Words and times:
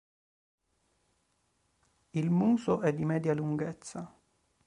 Il 2.13 2.31
muso 2.31 2.81
è 2.81 2.91
di 2.91 3.05
media 3.05 3.35
lunghezza. 3.35 4.11